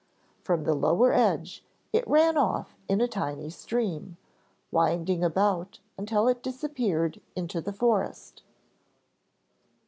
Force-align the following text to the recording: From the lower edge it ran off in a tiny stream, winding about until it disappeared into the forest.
From 0.41 0.63
the 0.63 0.73
lower 0.73 1.13
edge 1.13 1.63
it 1.93 2.07
ran 2.07 2.35
off 2.35 2.75
in 2.87 2.99
a 3.01 3.07
tiny 3.07 3.51
stream, 3.51 4.17
winding 4.71 5.23
about 5.23 5.77
until 5.95 6.27
it 6.27 6.41
disappeared 6.41 7.21
into 7.35 7.61
the 7.61 7.71
forest. 7.71 8.41